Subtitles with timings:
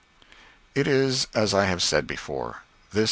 [0.73, 2.63] '"It is as I have said before.